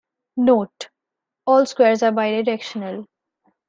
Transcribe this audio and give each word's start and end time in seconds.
Note: 0.37 0.89
All 1.45 1.67
squares 1.67 2.01
are 2.01 2.11
bidirectional. 2.11 3.05